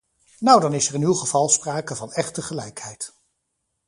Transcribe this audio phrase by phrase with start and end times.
[0.39, 3.13] Nou dan is er in uw geval sprake van echte gelijkheid.